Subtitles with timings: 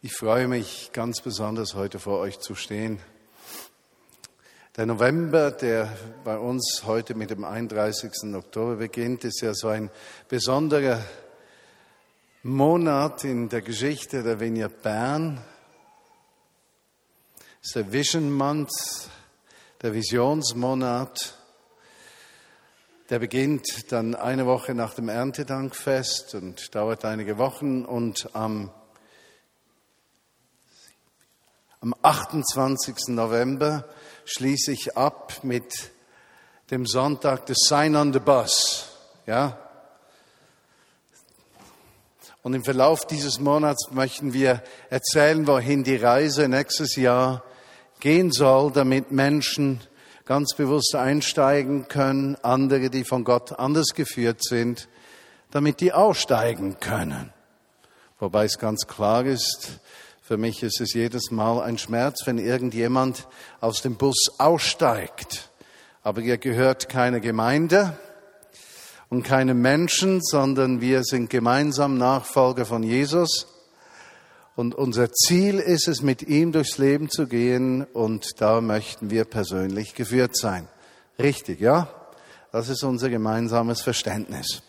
[0.00, 3.00] Ich freue mich ganz besonders, heute vor euch zu stehen.
[4.76, 8.32] Der November, der bei uns heute mit dem 31.
[8.32, 9.90] Oktober beginnt, ist ja so ein
[10.28, 11.04] besonderer
[12.44, 15.40] Monat in der Geschichte der Vineyard Bern.
[17.60, 18.70] Es ist der Vision Month,
[19.82, 21.36] der Visionsmonat.
[23.10, 28.70] Der beginnt dann eine Woche nach dem Erntedankfest und dauert einige Wochen und am
[31.80, 33.08] am 28.
[33.08, 33.84] November
[34.24, 35.92] schließe ich ab mit
[36.70, 38.88] dem Sonntag des Sign on the Bus.
[39.26, 39.58] Ja?
[42.42, 47.44] Und im Verlauf dieses Monats möchten wir erzählen, wohin die Reise nächstes Jahr
[48.00, 49.80] gehen soll, damit Menschen
[50.24, 54.88] ganz bewusst einsteigen können, andere, die von Gott anders geführt sind,
[55.50, 57.32] damit die aussteigen können.
[58.18, 59.80] Wobei es ganz klar ist,
[60.28, 63.26] für mich ist es jedes Mal ein Schmerz, wenn irgendjemand
[63.62, 65.50] aus dem Bus aussteigt.
[66.02, 67.98] Aber ihr gehört keine Gemeinde
[69.08, 73.46] und keine Menschen, sondern wir sind gemeinsam Nachfolger von Jesus.
[74.54, 79.24] Und unser Ziel ist es, mit ihm durchs Leben zu gehen und da möchten wir
[79.24, 80.68] persönlich geführt sein.
[81.18, 81.88] Richtig, ja?
[82.52, 84.60] Das ist unser gemeinsames Verständnis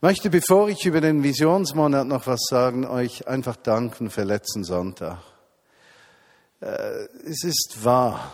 [0.00, 5.18] möchte, bevor ich über den Visionsmonat noch was sagen, euch einfach danken für letzten Sonntag.
[6.60, 8.32] Äh, es ist wahr.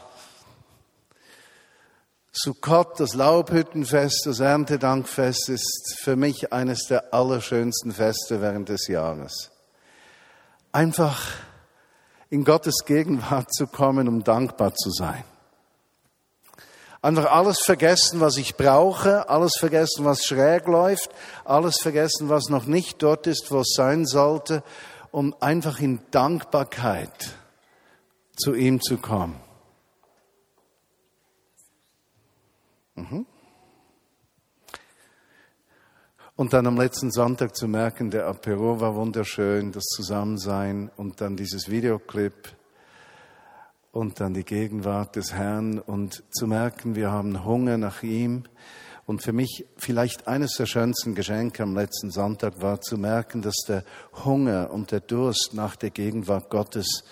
[2.33, 9.51] Sukkot, das Laubhüttenfest, das Erntedankfest ist für mich eines der allerschönsten Feste während des Jahres.
[10.71, 11.33] Einfach
[12.29, 15.25] in Gottes Gegenwart zu kommen, um dankbar zu sein.
[17.07, 21.09] Einfach alles vergessen, was ich brauche, alles vergessen, was schräg läuft,
[21.45, 24.65] alles vergessen, was noch nicht dort ist, wo es sein sollte,
[25.13, 27.37] um einfach in Dankbarkeit
[28.37, 29.41] zu ihm zu kommen.
[32.97, 33.25] Mhm.
[36.35, 41.37] Und dann am letzten Sonntag zu merken, der Apero war wunderschön, das Zusammensein und dann
[41.37, 42.57] dieses Videoclip
[43.97, 48.45] und dann die Gegenwart des Herrn und zu merken, wir haben Hunger nach ihm.
[49.07, 53.57] Und für mich vielleicht eines der schönsten Geschenke am letzten Sonntag war zu merken, dass
[53.67, 53.85] der
[54.23, 57.05] Hunger und der Durst nach der Gegenwart Gottes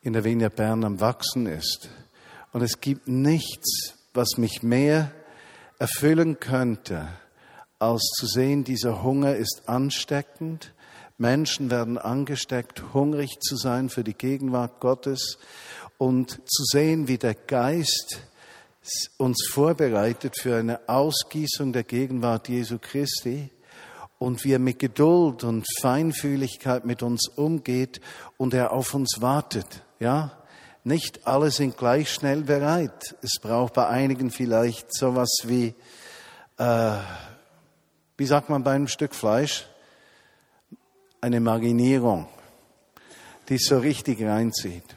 [0.00, 1.90] in der Wiener Bern am Wachsen ist.
[2.52, 5.12] Und es gibt nichts, was mich mehr
[5.78, 7.08] erfüllen könnte,
[7.78, 10.72] als zu sehen, dieser Hunger ist ansteckend.
[11.18, 15.38] Menschen werden angesteckt, hungrig zu sein für die Gegenwart Gottes
[16.02, 18.22] und zu sehen, wie der Geist
[19.18, 23.50] uns vorbereitet für eine Ausgießung der Gegenwart Jesu Christi
[24.18, 28.00] und wie er mit Geduld und Feinfühligkeit mit uns umgeht
[28.36, 29.84] und er auf uns wartet.
[30.00, 30.42] Ja,
[30.82, 33.14] nicht alle sind gleich schnell bereit.
[33.22, 35.72] Es braucht bei einigen vielleicht sowas wie,
[36.58, 36.96] äh,
[38.16, 39.68] wie sagt man bei einem Stück Fleisch,
[41.20, 42.26] eine Marinierung,
[43.48, 44.96] die es so richtig reinzieht.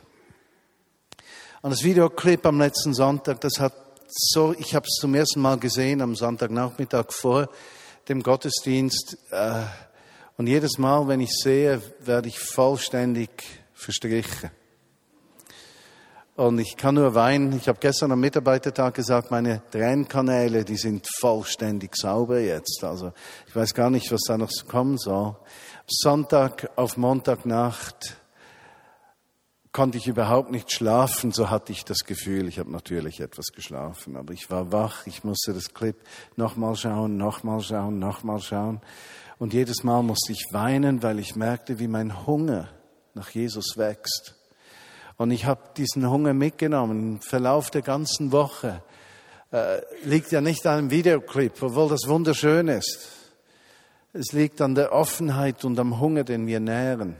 [1.65, 3.73] Und das Videoclip am letzten Sonntag, das hat
[4.07, 7.49] so, ich habe es zum ersten Mal gesehen am Sonntagnachmittag vor
[8.07, 9.17] dem Gottesdienst.
[9.31, 9.63] Äh,
[10.37, 13.31] und jedes Mal, wenn ich sehe, werde ich vollständig
[13.73, 14.51] verstrichen.
[16.35, 17.57] Und ich kann nur weinen.
[17.57, 22.83] Ich habe gestern am Mitarbeitertag gesagt, meine Tränenkanäle, die sind vollständig sauber jetzt.
[22.83, 23.11] Also
[23.47, 25.35] ich weiß gar nicht, was da noch kommen soll.
[25.87, 28.17] Sonntag auf Montagnacht
[29.75, 32.47] konnte ich überhaupt nicht schlafen, so hatte ich das Gefühl.
[32.47, 35.97] Ich habe natürlich etwas geschlafen, aber ich war wach, ich musste das Clip
[36.37, 38.79] nochmal schauen, nochmal schauen, nochmal schauen.
[39.37, 42.69] Und jedes Mal musste ich weinen, weil ich merkte, wie mein Hunger
[43.15, 44.35] nach Jesus wächst.
[45.17, 48.81] Und ich habe diesen Hunger mitgenommen im Verlauf der ganzen Woche.
[49.51, 53.09] Äh, liegt ja nicht an einem Videoclip, obwohl das wunderschön ist.
[54.13, 57.17] Es liegt an der Offenheit und am Hunger, den wir nähren.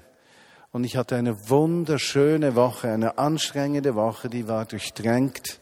[0.75, 5.62] Und ich hatte eine wunderschöne Woche, eine anstrengende Woche, die war durchdrängt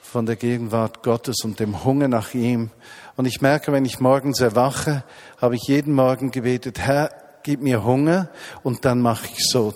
[0.00, 2.70] von der Gegenwart Gottes und dem Hunger nach ihm.
[3.16, 5.04] Und ich merke, wenn ich morgens erwache,
[5.40, 7.10] habe ich jeden Morgen gebetet, Herr,
[7.44, 8.30] gib mir Hunger.
[8.64, 9.74] Und dann mache ich so,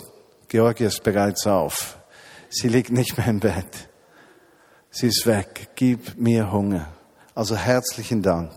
[0.49, 2.01] Georgia ist bereits auf.
[2.51, 3.89] Sie liegt nicht mehr im Bett.
[4.91, 5.69] Sie ist weg.
[5.77, 6.89] Gib mir Hunger.
[7.37, 8.51] Also herzlichen Dank.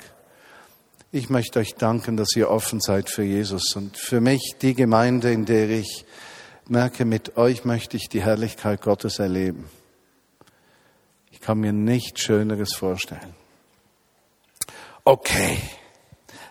[1.11, 5.31] Ich möchte euch danken, dass ihr offen seid für Jesus und für mich die Gemeinde,
[5.31, 6.06] in der ich
[6.67, 9.67] merke, mit euch möchte ich die Herrlichkeit Gottes erleben.
[11.31, 13.33] Ich kann mir nichts Schöneres vorstellen.
[15.03, 15.57] Okay,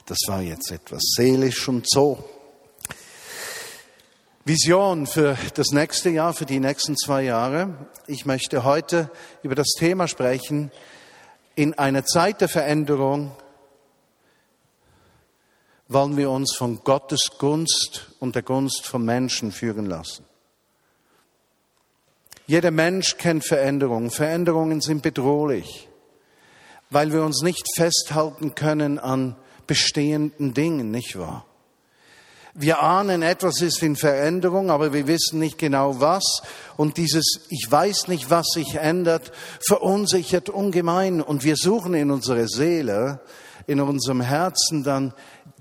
[0.07, 2.29] das war jetzt etwas seelisch und so.
[4.45, 7.87] Vision für das nächste Jahr, für die nächsten zwei Jahre.
[8.09, 9.09] Ich möchte heute
[9.45, 10.73] über das Thema sprechen,
[11.55, 13.31] in einer Zeit der Veränderung
[15.89, 20.25] wollen wir uns von Gottes Gunst und der Gunst von Menschen führen lassen.
[22.47, 24.11] Jeder Mensch kennt Veränderungen.
[24.11, 25.89] Veränderungen sind bedrohlich,
[26.91, 29.37] weil wir uns nicht festhalten können an
[29.67, 31.45] bestehenden Dingen, nicht wahr?
[32.61, 36.43] Wir ahnen, etwas ist in Veränderung, aber wir wissen nicht genau was.
[36.77, 39.31] Und dieses Ich weiß nicht, was sich ändert,
[39.61, 41.21] verunsichert ungemein.
[41.21, 43.21] Und wir suchen in unserer Seele,
[43.69, 45.13] in unserem Herzen dann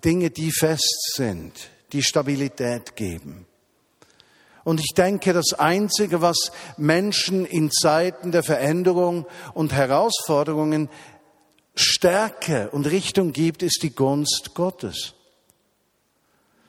[0.03, 1.53] Dinge, die fest sind,
[1.91, 3.45] die Stabilität geben.
[4.63, 10.89] Und ich denke, das Einzige, was Menschen in Zeiten der Veränderung und Herausforderungen
[11.73, 15.13] Stärke und Richtung gibt, ist die Gunst Gottes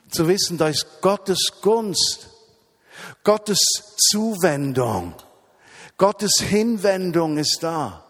[0.09, 2.29] zu wissen, da ist Gottes Gunst,
[3.23, 3.59] Gottes
[3.97, 5.13] Zuwendung,
[5.97, 8.05] Gottes Hinwendung ist da.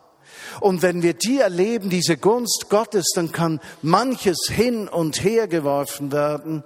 [0.59, 6.11] Und wenn wir die erleben, diese Gunst Gottes, dann kann manches hin und her geworfen
[6.11, 6.63] werden.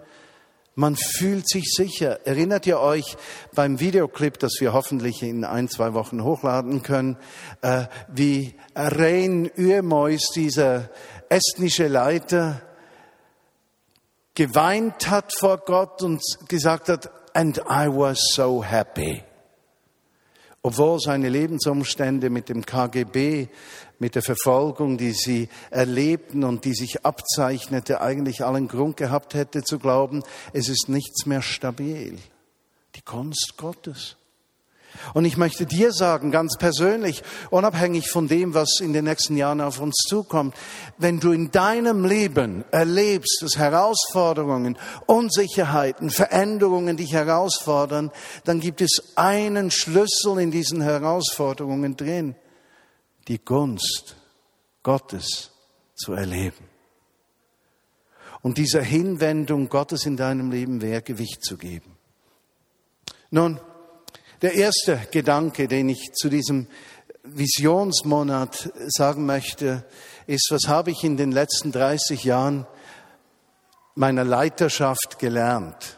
[0.76, 2.26] Man fühlt sich sicher.
[2.26, 3.16] Erinnert ihr euch
[3.54, 7.18] beim Videoclip, das wir hoffentlich in ein, zwei Wochen hochladen können,
[7.62, 10.90] äh, wie Rein Uemois, dieser
[11.30, 12.62] estnische Leiter,
[14.34, 19.24] geweint hat vor Gott und gesagt hat, and I was so happy.
[20.66, 23.50] Obwohl seine Lebensumstände mit dem KGB,
[24.00, 29.64] mit der Verfolgung, die sie erlebten und die sich abzeichnete, eigentlich allen Grund gehabt hätte
[29.64, 30.24] zu glauben,
[30.54, 32.18] es ist nichts mehr stabil.
[32.96, 34.16] Die Kunst Gottes.
[35.14, 39.62] Und ich möchte dir sagen, ganz persönlich, unabhängig von dem, was in den nächsten Jahren
[39.62, 40.56] auf uns zukommt,
[40.98, 48.12] wenn du in deinem Leben erlebst, dass Herausforderungen, Unsicherheiten, Veränderungen dich herausfordern,
[48.44, 52.36] dann gibt es einen Schlüssel in diesen Herausforderungen drin,
[53.28, 54.16] die Gunst
[54.84, 55.52] Gottes
[55.96, 56.70] zu erleben.
[58.42, 61.98] Und dieser Hinwendung Gottes in deinem Leben mehr Gewicht zu geben.
[63.32, 63.60] Nun,
[64.44, 66.68] der erste Gedanke, den ich zu diesem
[67.24, 69.86] Visionsmonat sagen möchte,
[70.28, 72.68] ist, was habe ich in den letzten 30 Jahren
[73.96, 75.98] meiner Leiterschaft gelernt?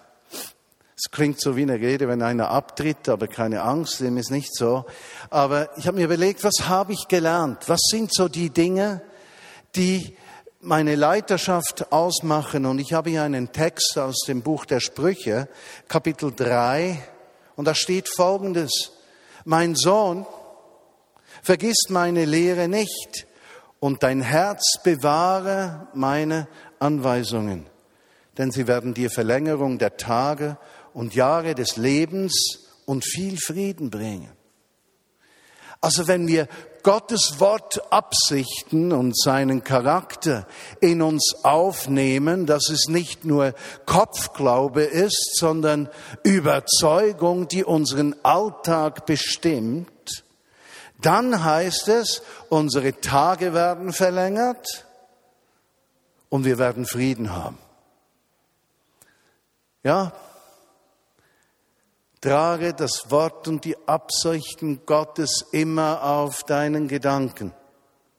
[0.95, 4.55] Es klingt so wie eine Rede, wenn einer abtritt, aber keine Angst, dem ist nicht
[4.55, 4.85] so.
[5.31, 7.67] Aber ich habe mir überlegt, was habe ich gelernt?
[7.67, 9.01] Was sind so die Dinge,
[9.75, 10.15] die
[10.61, 12.67] meine Leiterschaft ausmachen?
[12.67, 15.49] Und ich habe hier einen Text aus dem Buch der Sprüche,
[15.87, 17.01] Kapitel 3,
[17.55, 18.91] und da steht Folgendes.
[19.45, 20.25] Mein Sohn,
[21.41, 23.27] vergiss meine Lehre nicht
[23.79, 26.47] und dein Herz bewahre meine
[26.79, 27.67] Anweisungen,
[28.37, 30.57] denn sie werden dir Verlängerung der Tage
[30.93, 32.33] und Jahre des Lebens
[32.85, 34.31] und viel Frieden bringen.
[35.81, 36.47] Also wenn wir
[36.85, 40.45] Gottes Wort Absichten und seinen Charakter
[40.81, 43.55] in uns aufnehmen, dass es nicht nur
[43.87, 45.89] Kopfglaube ist, sondern
[46.21, 50.23] Überzeugung, die unseren Alltag bestimmt,
[51.01, 54.85] dann heißt es, unsere Tage werden verlängert
[56.29, 57.57] und wir werden Frieden haben.
[59.81, 60.13] Ja,
[62.25, 67.53] Trage das Wort und die Absichten Gottes immer auf deinen Gedanken.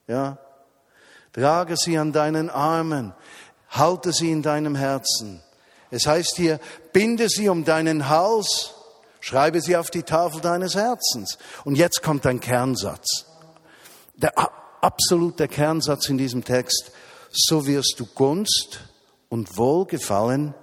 [0.07, 0.37] Ja?
[1.33, 3.13] Trage sie an deinen Armen.
[3.69, 5.43] Halte sie in deinem Herzen.
[5.91, 6.61] Es heißt hier,
[6.93, 8.75] binde sie um deinen Hals.
[9.19, 11.37] Schreibe sie auf die Tafel deines Herzens.
[11.65, 13.25] Und jetzt kommt ein Kernsatz.
[14.15, 14.31] Der
[14.79, 16.93] absolute Kernsatz in diesem Text.
[17.29, 18.79] So wirst du Gunst
[19.27, 20.53] und Wohlgefallen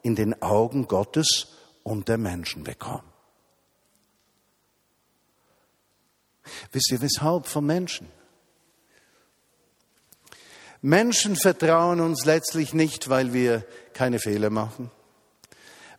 [0.00, 1.48] in den Augen Gottes
[1.84, 3.04] und der Menschen bekommen.
[6.72, 8.08] Wisst ihr weshalb von Menschen?
[10.82, 13.64] Menschen vertrauen uns letztlich nicht, weil wir
[13.94, 14.90] keine Fehler machen.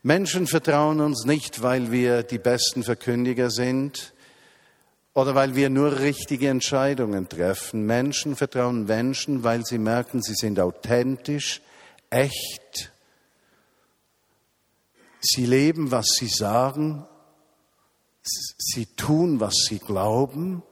[0.04, 4.14] Menschen vertrauen uns nicht, weil wir die besten Verkündiger sind
[5.16, 7.88] oder weil wir nur richtige Entscheidungen treffen.
[7.88, 11.62] Menschen vertrauen Menschen, weil sie merken, sie sind authentisch,
[12.12, 12.92] echt
[15.26, 17.06] Sie leben, was sie sagen.
[18.22, 20.64] Sie tun, was sie glauben.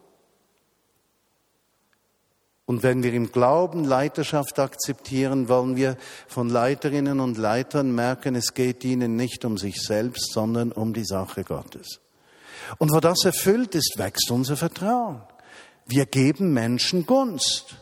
[2.66, 8.54] Und wenn wir im Glauben Leiterschaft akzeptieren, wollen wir von Leiterinnen und Leitern merken, es
[8.54, 12.00] geht ihnen nicht um sich selbst, sondern um die Sache Gottes.
[12.78, 15.22] Und wo das erfüllt ist, wächst unser Vertrauen.
[15.86, 17.76] Wir geben Menschen Gunst.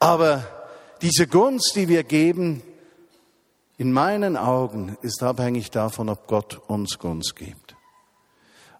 [0.00, 0.44] Aber
[1.02, 2.62] diese Gunst, die wir geben,
[3.84, 7.76] in meinen Augen ist abhängig davon, ob Gott uns Gunst gibt.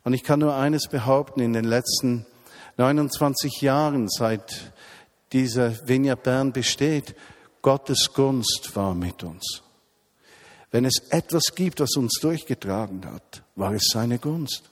[0.03, 2.25] Und ich kann nur eines behaupten, in den letzten
[2.79, 4.73] 29 Jahren, seit
[5.35, 7.15] dieser Vineyard Bern besteht,
[7.61, 9.63] Gottes Gunst war mit uns.
[10.71, 14.71] Wenn es etwas gibt, was uns durchgetragen hat, war es seine Gunst.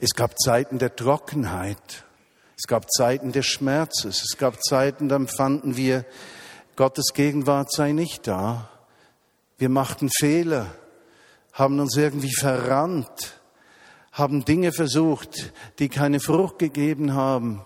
[0.00, 2.04] Es gab Zeiten der Trockenheit,
[2.56, 6.06] es gab Zeiten des Schmerzes, es gab Zeiten, da empfanden wir,
[6.74, 8.70] Gottes Gegenwart sei nicht da.
[9.58, 10.72] Wir machten Fehler,
[11.52, 13.40] haben uns irgendwie verrannt,
[14.12, 17.64] haben Dinge versucht, die keine Frucht gegeben haben.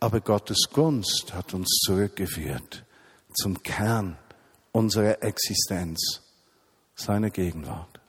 [0.00, 2.84] Aber Gottes Gunst hat uns zurückgeführt
[3.34, 4.18] zum Kern
[4.72, 6.20] unserer Existenz,
[6.94, 8.00] seine Gegenwart.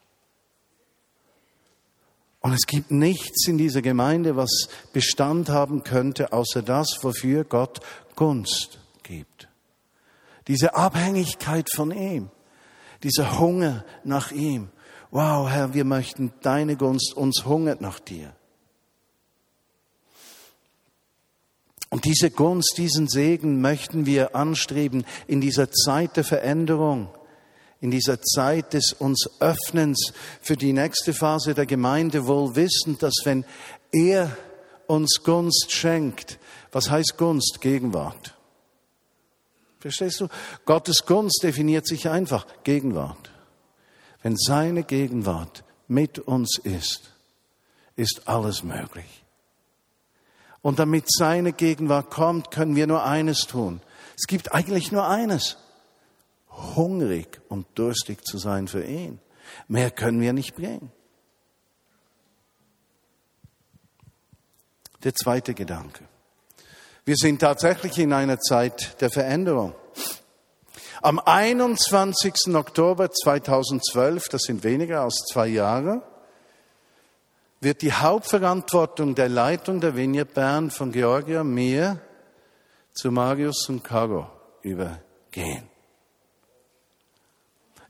[2.42, 7.80] Und es gibt nichts in dieser Gemeinde, was Bestand haben könnte, außer das, wofür Gott
[8.18, 9.48] Gunst gibt.
[10.48, 12.30] Diese Abhängigkeit von ihm,
[13.04, 14.70] dieser Hunger nach ihm.
[15.12, 18.34] Wow, Herr, wir möchten deine Gunst, uns hungert nach dir.
[21.90, 27.10] Und diese Gunst, diesen Segen möchten wir anstreben in dieser Zeit der Veränderung,
[27.82, 33.14] in dieser Zeit des uns Öffnens für die nächste Phase der Gemeinde, wohl wissend, dass
[33.26, 33.46] wenn
[33.92, 34.36] er
[34.88, 36.40] uns Gunst schenkt,
[36.72, 37.62] was heißt Gunst?
[37.62, 38.36] Gegenwart.
[39.84, 40.30] Verstehst du?
[40.64, 43.32] Gottes Gunst definiert sich einfach Gegenwart.
[44.22, 47.12] Wenn seine Gegenwart mit uns ist,
[47.98, 49.26] ist alles möglich.
[50.62, 53.82] Und damit seine Gegenwart kommt, können wir nur eines tun.
[54.18, 55.58] Es gibt eigentlich nur eines.
[56.48, 59.20] Hungrig und durstig zu sein für ihn.
[59.68, 60.94] Mehr können wir nicht bringen.
[65.04, 66.06] Der zweite Gedanke.
[67.06, 69.76] Wir sind tatsächlich in einer Zeit der Veränderung.
[71.02, 72.56] Am 21.
[72.56, 76.02] Oktober 2012, das sind weniger als zwei Jahre,
[77.60, 82.00] wird die Hauptverantwortung der Leitung der Vineyard Bern von Georgia mir
[82.94, 84.28] zu Marius und Caro
[84.62, 85.68] übergehen.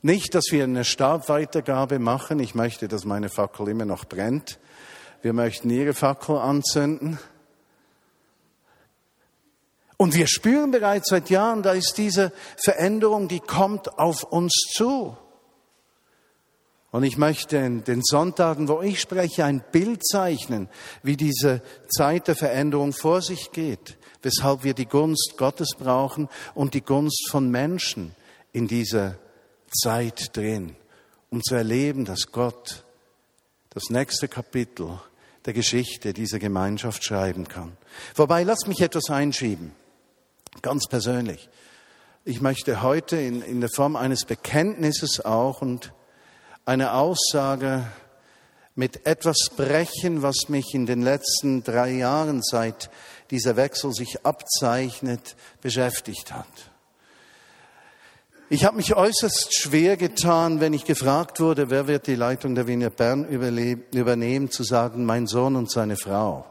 [0.01, 2.39] Nicht, dass wir eine Stabweitergabe machen.
[2.39, 4.59] Ich möchte, dass meine Fackel immer noch brennt.
[5.21, 7.19] Wir möchten ihre Fackel anzünden.
[9.97, 15.17] Und wir spüren bereits seit Jahren, da ist diese Veränderung, die kommt auf uns zu.
[16.91, 20.69] Und ich möchte in den Sonntagen, wo ich spreche, ein Bild zeichnen,
[21.01, 26.75] wie diese Zeit der Veränderung vor sich geht, weshalb wir die Gunst Gottes brauchen und
[26.75, 28.15] die Gunst von Menschen
[28.51, 29.17] in dieser
[29.71, 30.75] Zeit drin,
[31.31, 32.83] um zu erleben, dass Gott
[33.71, 34.99] das nächste Kapitel
[35.45, 37.75] der Geschichte dieser Gemeinschaft schreiben kann.
[38.15, 39.73] Wobei, lass mich etwas einschieben,
[40.61, 41.49] ganz persönlich.
[42.25, 45.91] Ich möchte heute in, in der Form eines Bekenntnisses auch und
[46.65, 47.85] eine Aussage
[48.75, 52.89] mit etwas brechen, was mich in den letzten drei Jahren, seit
[53.29, 56.47] dieser Wechsel sich abzeichnet, beschäftigt hat.
[58.49, 62.67] Ich habe mich äußerst schwer getan, wenn ich gefragt wurde, wer wird die Leitung der
[62.67, 66.45] Wiener Bern übernehmen, zu sagen, mein Sohn und seine Frau.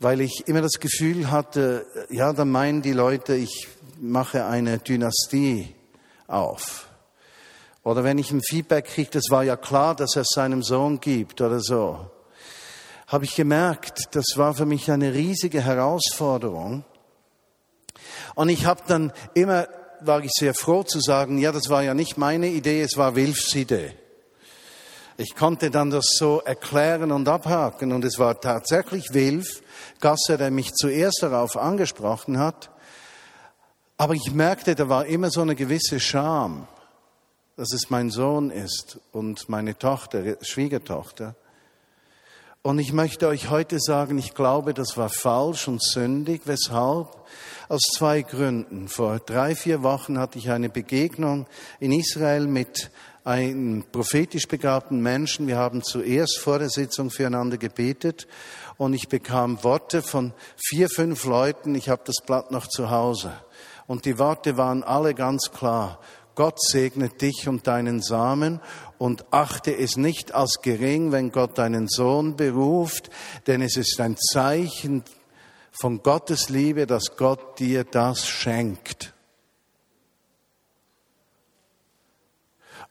[0.00, 3.68] Weil ich immer das Gefühl hatte, ja, dann meinen die Leute, ich
[4.00, 5.74] mache eine Dynastie
[6.28, 6.88] auf.
[7.82, 11.00] Oder wenn ich ein Feedback kriege, das war ja klar, dass er es seinem Sohn
[11.00, 12.10] gibt oder so,
[13.06, 16.84] habe ich gemerkt, das war für mich eine riesige Herausforderung.
[18.34, 19.66] Und ich habe dann immer,
[20.00, 23.16] war ich sehr froh zu sagen, ja, das war ja nicht meine Idee, es war
[23.16, 23.94] Wilfs Idee.
[25.18, 29.62] Ich konnte dann das so erklären und abhaken und es war tatsächlich Wilf
[30.00, 32.70] Gasser, der mich zuerst darauf angesprochen hat.
[33.98, 36.66] Aber ich merkte, da war immer so eine gewisse Scham
[37.58, 41.34] dass es mein Sohn ist und meine Tochter, Schwiegertochter.
[42.62, 46.42] Und ich möchte euch heute sagen, ich glaube, das war falsch und sündig.
[46.44, 47.08] Weshalb?
[47.68, 48.86] Aus zwei Gründen.
[48.86, 51.48] Vor drei, vier Wochen hatte ich eine Begegnung
[51.80, 52.92] in Israel mit
[53.28, 55.48] einem prophetisch begabten Menschen.
[55.48, 58.26] Wir haben zuerst vor der Sitzung füreinander gebetet
[58.78, 61.74] und ich bekam Worte von vier, fünf Leuten.
[61.74, 63.32] Ich habe das Blatt noch zu Hause.
[63.86, 66.00] Und die Worte waren alle ganz klar.
[66.36, 68.60] Gott segnet dich und deinen Samen
[68.96, 73.10] und achte es nicht als gering, wenn Gott deinen Sohn beruft,
[73.46, 75.02] denn es ist ein Zeichen
[75.70, 79.12] von Gottes Liebe, dass Gott dir das schenkt.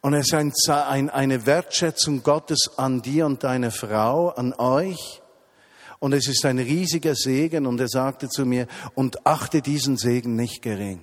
[0.07, 5.21] Und es ist eine Wertschätzung Gottes an dir und deine Frau, an euch.
[5.99, 7.67] Und es ist ein riesiger Segen.
[7.67, 11.01] Und er sagte zu mir, und achte diesen Segen nicht gering.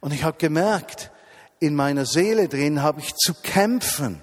[0.00, 1.10] Und ich habe gemerkt,
[1.58, 4.22] in meiner Seele drin habe ich zu kämpfen.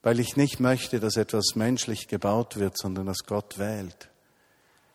[0.00, 4.09] Weil ich nicht möchte, dass etwas menschlich gebaut wird, sondern dass Gott wählt.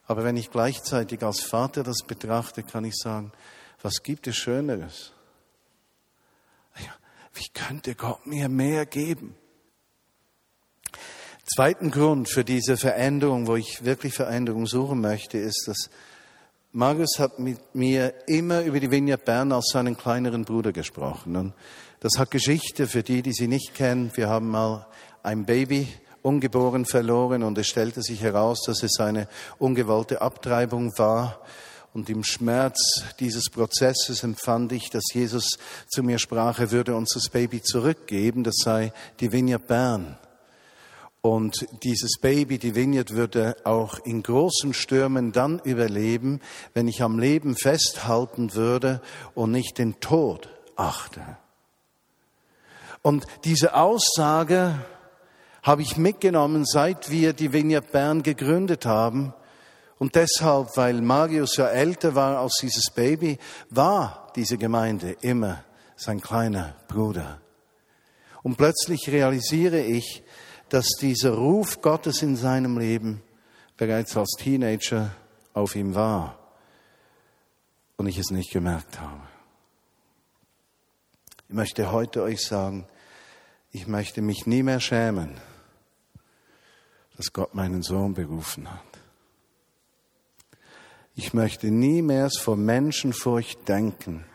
[0.08, 3.32] Aber wenn ich gleichzeitig als Vater das betrachte, kann ich sagen,
[3.82, 5.12] was gibt es Schöneres?
[7.36, 9.36] Wie könnte Gott mir mehr geben?
[11.46, 15.90] Zweiten Grund für diese Veränderung, wo ich wirklich Veränderung suchen möchte, ist, dass
[16.72, 21.36] Markus hat mit mir immer über die Vineyard Bern als seinen kleineren Bruder gesprochen.
[21.36, 21.54] Und
[22.00, 24.12] das hat Geschichte für die, die sie nicht kennen.
[24.16, 24.88] Wir haben mal
[25.22, 25.88] ein Baby
[26.26, 29.28] ungeboren verloren und es stellte sich heraus, dass es eine
[29.60, 31.40] ungewollte Abtreibung war.
[31.94, 37.14] Und im Schmerz dieses Prozesses empfand ich, dass Jesus zu mir sprach, er würde uns
[37.14, 40.18] das Baby zurückgeben, das sei die Vineyard Bern.
[41.22, 46.42] Und dieses Baby, die Vineyard, würde auch in großen Stürmen dann überleben,
[46.74, 49.00] wenn ich am Leben festhalten würde
[49.36, 51.38] und nicht den Tod achte.
[53.02, 54.76] Und diese Aussage
[55.66, 59.34] habe ich mitgenommen, seit wir die Vineyard Bern gegründet haben.
[59.98, 63.40] Und deshalb, weil Marius ja älter war als dieses Baby,
[63.72, 65.64] war diese Gemeinde immer
[65.96, 67.42] sein kleiner Bruder.
[68.44, 70.24] Und plötzlich realisiere ich,
[70.70, 73.24] dass dieser Ruf Gottes in seinem Leben
[73.76, 75.16] bereits als Teenager
[75.54, 76.38] auf ihm war
[77.98, 79.22] und ich es nicht gemerkt habe.
[81.48, 82.86] Ich möchte heute euch sagen,
[83.72, 85.38] ich möchte mich nie mehr schämen,
[87.18, 88.82] dass Gott meinen Sohn berufen hat.
[91.16, 94.26] Ich möchte nie mehr vor Menschenfurcht denken,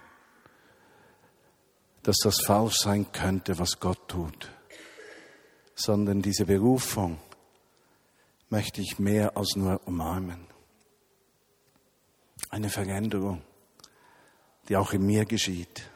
[2.03, 4.51] dass das falsch sein könnte, was Gott tut,
[5.75, 7.19] sondern diese Berufung
[8.49, 10.47] möchte ich mehr als nur umarmen.
[12.49, 13.43] Eine Veränderung,
[14.69, 15.90] die auch in mir geschieht.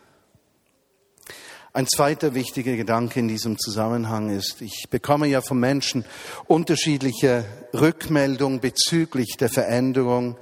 [1.76, 6.04] Ein zweiter wichtiger Gedanke in diesem Zusammenhang ist, ich bekomme ja von Menschen
[6.46, 10.36] unterschiedliche Rückmeldungen bezüglich der Veränderung,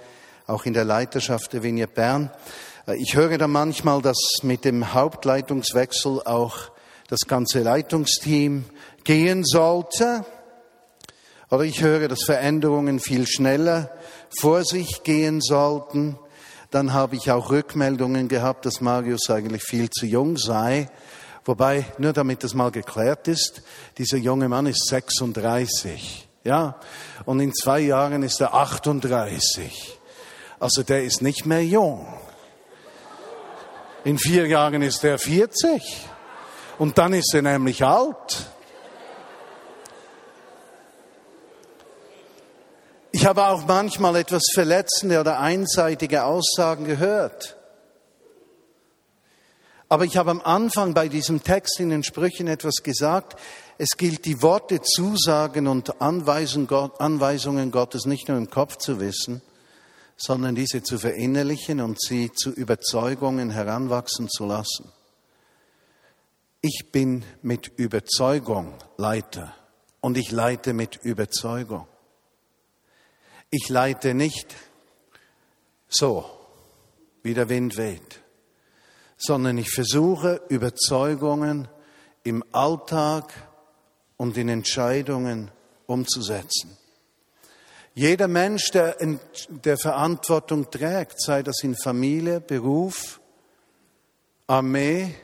[0.47, 2.31] auch in der Leiterschaft der Vignette Bern.
[2.99, 6.71] Ich höre da manchmal, dass mit dem Hauptleitungswechsel auch
[7.09, 8.67] das ganze Leitungsteam
[9.05, 10.27] gehen sollte.
[11.51, 13.91] Oder ich höre, dass Veränderungen viel schneller
[14.39, 16.19] vor sich gehen sollten.
[16.71, 20.91] Dann habe ich auch Rückmeldungen gehabt, dass Marius eigentlich viel zu jung sei
[21.45, 23.63] Wobei, nur damit das mal geklärt ist,
[23.99, 26.79] dieser junge Mann ist 36, ja,
[27.25, 29.99] und in zwei Jahren ist er 38.
[30.61, 32.07] Also der ist nicht mehr jung.
[34.05, 35.83] In vier Jahren ist er 40
[36.79, 38.47] und dann ist er nämlich alt.
[43.13, 47.57] Ich habe auch manchmal etwas verletzende oder einseitige Aussagen gehört.
[49.93, 53.39] Aber ich habe am Anfang bei diesem Text in den Sprüchen etwas gesagt.
[53.77, 59.43] Es gilt, die Worte, Zusagen und Anweisungen Gottes nicht nur im Kopf zu wissen,
[60.17, 64.91] sondern diese zu verinnerlichen und sie zu Überzeugungen heranwachsen zu lassen.
[66.63, 69.55] Ich bin mit Überzeugung Leiter
[70.01, 71.87] und ich leite mit Überzeugung.
[73.51, 74.55] Ich leite nicht
[75.87, 76.25] so,
[77.23, 78.22] wie der Wind weht
[79.23, 81.69] sondern ich versuche Überzeugungen
[82.25, 83.33] im Alltag
[84.17, 85.51] und in Entscheidungen
[85.87, 86.77] umzusetzen.
[87.95, 88.97] Jeder Mensch, der,
[89.49, 93.21] der Verantwortung trägt, sei das in Familie, Beruf,
[94.47, 95.15] Armee,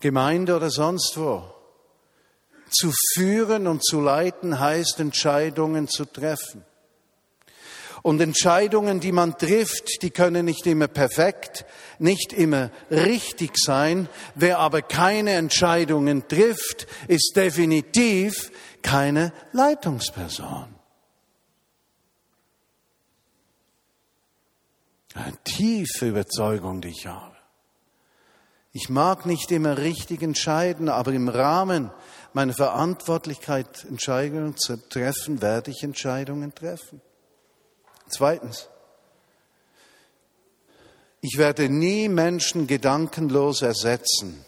[0.00, 1.42] Gemeinde oder sonst wo,
[2.70, 6.64] zu führen und zu leiten heißt Entscheidungen zu treffen.
[8.08, 11.66] Und Entscheidungen, die man trifft, die können nicht immer perfekt,
[11.98, 14.08] nicht immer richtig sein.
[14.34, 20.74] Wer aber keine Entscheidungen trifft, ist definitiv keine Leitungsperson.
[25.12, 27.36] Eine tiefe Überzeugung, die ich habe.
[28.72, 31.90] Ich mag nicht immer richtig entscheiden, aber im Rahmen
[32.32, 37.02] meiner Verantwortlichkeit, Entscheidungen zu treffen, werde ich Entscheidungen treffen.
[38.08, 38.68] Zweitens,
[41.20, 44.44] ich werde nie Menschen gedankenlos ersetzen.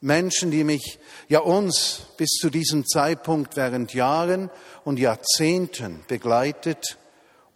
[0.00, 4.50] Menschen, die mich, ja uns, bis zu diesem Zeitpunkt während Jahren
[4.84, 6.98] und Jahrzehnten begleitet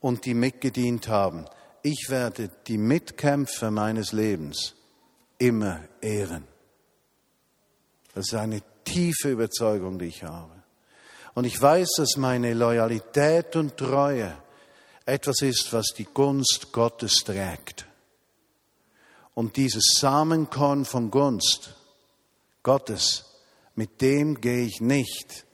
[0.00, 1.46] und die mitgedient haben.
[1.82, 4.74] Ich werde die Mitkämpfer meines Lebens
[5.38, 6.44] immer ehren.
[8.14, 10.52] Das ist eine tiefe Überzeugung, die ich habe.
[11.34, 14.34] Und ich weiß, dass meine Loyalität und Treue
[15.08, 17.86] etwas ist, was die Gunst Gottes trägt.
[19.34, 21.74] Und dieses Samenkorn von Gunst
[22.62, 23.24] Gottes,
[23.74, 25.46] mit dem gehe ich nicht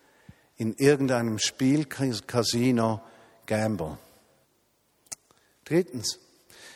[0.57, 3.01] in irgendeinem Spielcasino
[3.47, 3.99] gamble.
[5.65, 6.19] Drittens,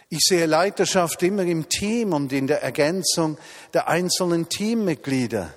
[0.08, 3.38] ich sehe Leiterschaft immer im Team und in der Ergänzung
[3.74, 5.52] der einzelnen Teammitglieder.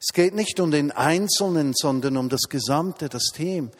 [0.00, 3.70] Es geht nicht um den Einzelnen, sondern um das Gesamte, das Team.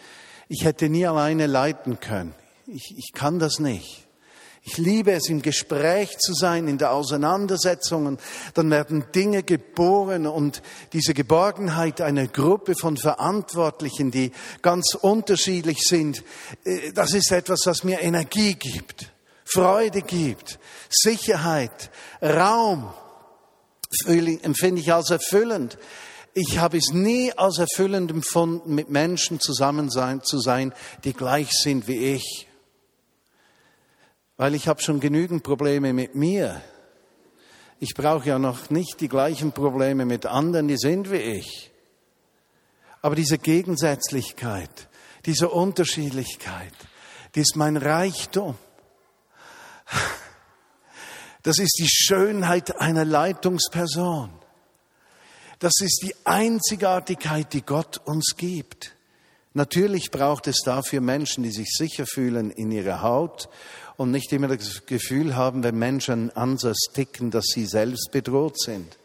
[0.48, 2.34] Ich hätte nie alleine leiten können.
[2.66, 4.06] Ich, ich kann das nicht.
[4.66, 8.16] Ich liebe es, im Gespräch zu sein, in der Auseinandersetzung.
[8.54, 10.62] Dann werden Dinge geboren und
[10.94, 16.24] diese Geborgenheit einer Gruppe von Verantwortlichen, die ganz unterschiedlich sind,
[16.64, 19.12] äh, das ist etwas, was mir Energie gibt.
[19.44, 21.90] Freude gibt, Sicherheit,
[22.22, 22.90] Raum,
[24.06, 25.76] empfinde ich als erfüllend.
[26.32, 30.72] Ich habe es nie als erfüllend empfunden, mit Menschen zusammen sein, zu sein,
[31.04, 32.48] die gleich sind wie ich.
[34.36, 36.60] Weil ich habe schon genügend Probleme mit mir.
[37.78, 41.70] Ich brauche ja noch nicht die gleichen Probleme mit anderen, die sind wie ich.
[43.02, 44.88] Aber diese Gegensätzlichkeit,
[45.26, 46.72] diese Unterschiedlichkeit,
[47.34, 48.56] die ist mein Reichtum.
[51.42, 54.30] Das ist die Schönheit einer Leitungsperson.
[55.58, 58.94] Das ist die Einzigartigkeit, die Gott uns gibt.
[59.52, 63.48] Natürlich braucht es dafür Menschen, die sich sicher fühlen in ihrer Haut
[63.96, 68.98] und nicht immer das Gefühl haben, wenn Menschen anders ticken, dass sie selbst bedroht sind.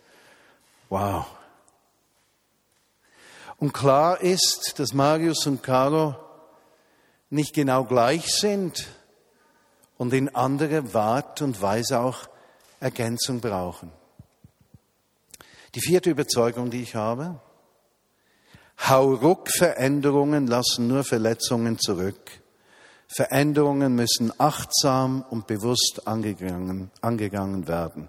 [0.89, 1.25] Wow.
[3.57, 6.15] Und klar ist, dass Marius und Caro
[7.29, 8.87] nicht genau gleich sind
[9.97, 12.29] und in andere Art und Weise auch
[12.79, 13.91] Ergänzung brauchen.
[15.75, 17.39] Die vierte Überzeugung, die ich habe,
[18.87, 22.38] Hauruck-Veränderungen lassen nur Verletzungen zurück.
[23.11, 28.07] Veränderungen müssen achtsam und bewusst angegangen, angegangen werden.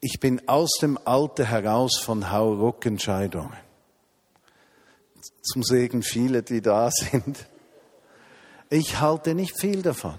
[0.00, 3.56] Ich bin aus dem Alter heraus von Hauruck-Entscheidungen.
[5.42, 7.46] Zum Segen viele, die da sind.
[8.68, 10.18] Ich halte nicht viel davon.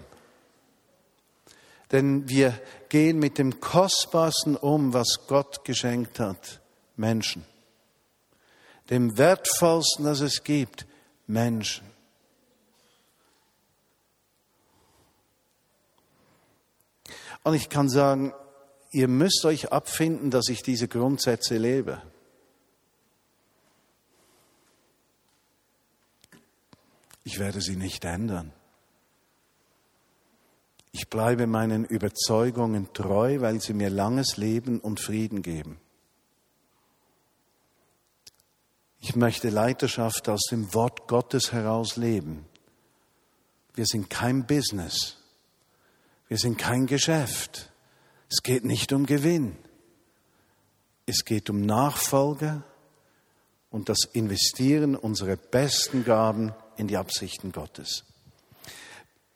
[1.92, 6.62] Denn wir gehen mit dem Kostbarsten um, was Gott geschenkt hat,
[6.96, 7.46] Menschen.
[8.90, 10.88] Dem Wertvollsten, das es gibt,
[11.28, 11.95] Menschen.
[17.46, 18.34] Und ich kann sagen,
[18.90, 22.02] ihr müsst euch abfinden, dass ich diese Grundsätze lebe.
[27.24, 28.52] Ich werde sie nicht ändern.
[30.92, 35.80] Ich bleibe meinen Überzeugungen treu, weil sie mir langes Leben und Frieden geben.
[39.02, 42.48] Ich möchte Leiterschaft aus dem Wort Gottes heraus leben.
[43.76, 45.18] Wir sind kein Business.
[46.36, 47.72] Wir sind kein Geschäft.
[48.30, 49.56] Es geht nicht um Gewinn.
[51.06, 52.62] Es geht um Nachfolge
[53.72, 58.04] und das Investieren unserer besten Gaben in die Absichten Gottes.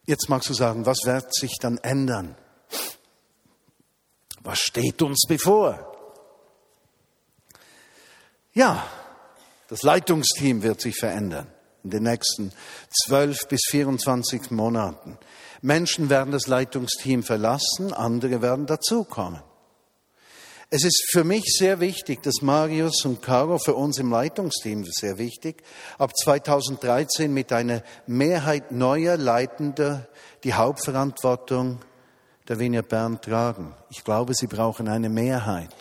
[0.07, 2.35] Jetzt magst du sagen, was wird sich dann ändern?
[4.41, 5.95] Was steht uns bevor?
[8.53, 8.85] Ja,
[9.69, 11.47] das Leitungsteam wird sich verändern
[11.85, 12.51] in den nächsten
[13.05, 15.17] zwölf bis 24 Monaten.
[15.61, 19.41] Menschen werden das Leitungsteam verlassen, andere werden dazukommen.
[20.71, 25.17] Es ist für mich sehr wichtig, dass Marius und Caro für uns im Leitungsteam sehr
[25.17, 25.63] wichtig,
[25.97, 30.07] ab 2013 mit einer Mehrheit neuer Leitender
[30.43, 31.79] die Hauptverantwortung
[32.47, 33.73] der Wiener Bern tragen.
[33.89, 35.73] Ich glaube, sie brauchen eine Mehrheit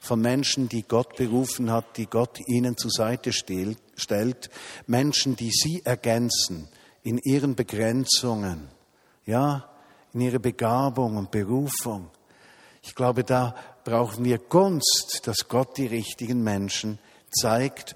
[0.00, 4.50] von Menschen, die Gott berufen hat, die Gott ihnen zur Seite stellt,
[4.86, 6.68] Menschen, die sie ergänzen
[7.02, 8.68] in ihren Begrenzungen,
[9.28, 9.68] ja,
[10.14, 12.10] in ihrer Begabung und Berufung.
[12.82, 16.98] Ich glaube, da brauchen wir Gunst, dass Gott die richtigen Menschen
[17.30, 17.94] zeigt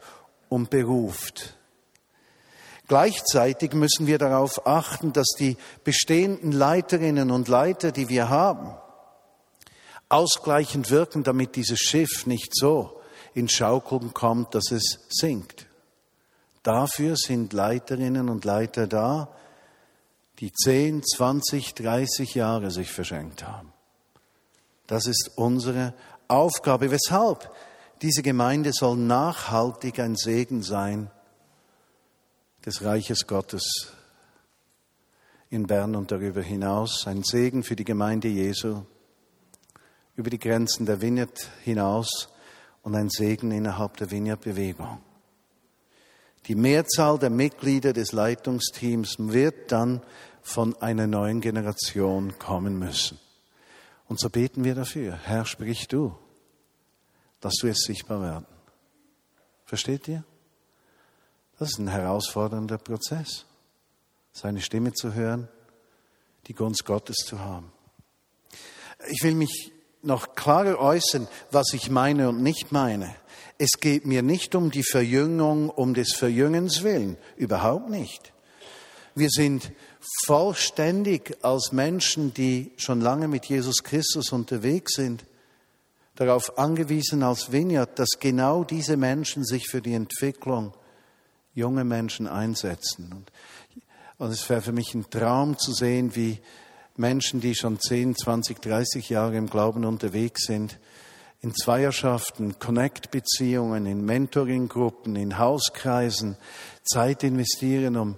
[0.50, 1.56] und beruft.
[2.86, 8.76] Gleichzeitig müssen wir darauf achten, dass die bestehenden Leiterinnen und Leiter, die wir haben,
[10.10, 13.00] ausgleichend wirken, damit dieses Schiff nicht so
[13.32, 15.66] in Schaukeln kommt, dass es sinkt.
[16.62, 19.34] Dafür sind Leiterinnen und Leiter da,
[20.42, 23.72] die 10, 20, 30 Jahre sich verschenkt haben.
[24.88, 25.94] Das ist unsere
[26.26, 26.90] Aufgabe.
[26.90, 27.48] Weshalb?
[28.02, 31.12] Diese Gemeinde soll nachhaltig ein Segen sein
[32.66, 33.92] des Reiches Gottes
[35.48, 37.06] in Bern und darüber hinaus.
[37.06, 38.82] Ein Segen für die Gemeinde Jesu
[40.16, 42.28] über die Grenzen der Vineyard hinaus
[42.82, 45.00] und ein Segen innerhalb der Vineyard-Bewegung.
[46.48, 50.02] Die Mehrzahl der Mitglieder des Leitungsteams wird dann
[50.42, 53.18] von einer neuen Generation kommen müssen.
[54.08, 55.18] Und so beten wir dafür.
[55.24, 56.14] Herr, sprich du.
[57.42, 58.46] Lass du es sichtbar werden.
[59.64, 60.24] Versteht ihr?
[61.58, 63.46] Das ist ein herausfordernder Prozess.
[64.32, 65.48] Seine Stimme zu hören,
[66.46, 67.72] die Gunst Gottes zu haben.
[69.08, 73.14] Ich will mich noch klarer äußern, was ich meine und nicht meine.
[73.58, 78.32] Es geht mir nicht um die Verjüngung um des Verjüngens willen, überhaupt nicht.
[79.14, 79.72] Wir sind
[80.24, 85.24] vollständig als Menschen, die schon lange mit Jesus Christus unterwegs sind,
[86.16, 90.74] darauf angewiesen als Vineyard, dass genau diese Menschen sich für die Entwicklung
[91.54, 93.12] junger Menschen einsetzen.
[93.12, 93.32] Und,
[94.18, 96.40] und es wäre für mich ein Traum zu sehen, wie
[96.96, 100.78] Menschen, die schon 10, 20, 30 Jahre im Glauben unterwegs sind,
[101.40, 106.36] in Zweierschaften, Connect-Beziehungen, in Mentoring-Gruppen, in Hauskreisen
[106.84, 108.16] Zeit investieren, um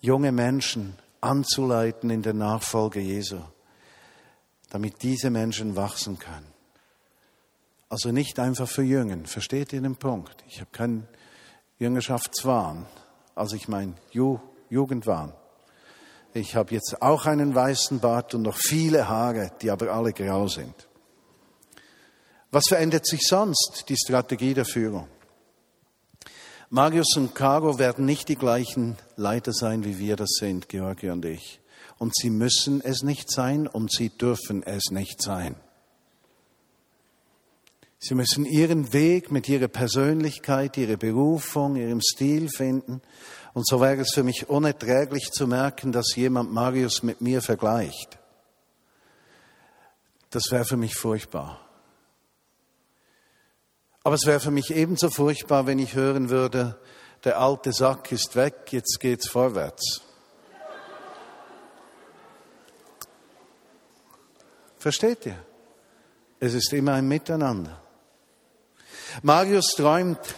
[0.00, 0.94] junge Menschen
[1.26, 3.40] anzuleiten in der Nachfolge Jesu,
[4.70, 6.46] damit diese Menschen wachsen können.
[7.88, 10.42] Also nicht einfach verjüngen, versteht ihr den Punkt?
[10.48, 11.06] Ich habe keinen
[11.78, 12.86] Jüngerschaftswahn,
[13.34, 13.94] also ich meine
[14.70, 15.32] Jugendwahn.
[16.32, 20.48] Ich habe jetzt auch einen weißen Bart und noch viele Haare, die aber alle grau
[20.48, 20.74] sind.
[22.50, 23.84] Was verändert sich sonst?
[23.88, 25.08] Die Strategie der Führung.
[26.70, 31.24] Marius und Caro werden nicht die gleichen Leiter sein, wie wir das sind, Georgi und
[31.24, 31.60] ich.
[31.98, 35.54] Und sie müssen es nicht sein und sie dürfen es nicht sein.
[37.98, 43.00] Sie müssen ihren Weg mit ihrer Persönlichkeit, ihrer Berufung, ihrem Stil finden.
[43.54, 48.18] Und so wäre es für mich unerträglich zu merken, dass jemand Marius mit mir vergleicht.
[50.30, 51.65] Das wäre für mich furchtbar.
[54.06, 56.78] Aber es wäre für mich ebenso furchtbar, wenn ich hören würde,
[57.24, 60.00] der alte Sack ist weg, jetzt geht's vorwärts.
[64.78, 65.44] Versteht ihr?
[66.38, 67.82] Es ist immer ein Miteinander.
[69.22, 70.36] Marius träumt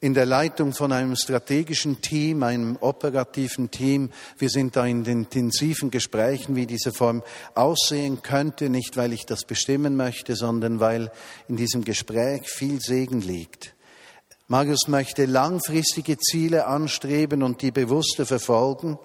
[0.00, 4.10] in der Leitung von einem strategischen Team, einem operativen Team.
[4.38, 7.22] Wir sind da in intensiven Gesprächen, wie diese Form
[7.54, 11.10] aussehen könnte, nicht weil ich das bestimmen möchte, sondern weil
[11.48, 13.74] in diesem Gespräch viel Segen liegt.
[14.46, 18.98] Marius möchte langfristige Ziele anstreben und die bewusster verfolgen.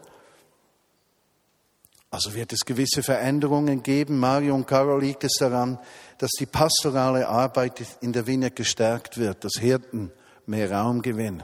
[2.11, 4.19] Also wird es gewisse Veränderungen geben.
[4.19, 5.79] Mario und Caro liegt es daran,
[6.19, 10.11] dass die pastorale Arbeit in der Wiener gestärkt wird, dass Hirten
[10.45, 11.43] mehr Raum gewinnen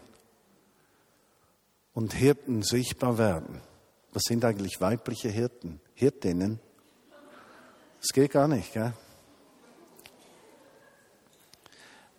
[1.94, 3.62] und Hirten sichtbar werden.
[4.14, 5.80] Was sind eigentlich weibliche Hirten?
[5.94, 6.60] Hirtinnen?
[8.00, 8.94] Das geht gar nicht, gell?